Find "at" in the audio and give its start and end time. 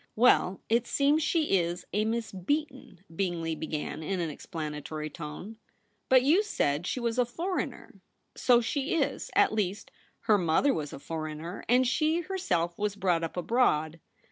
9.35-9.53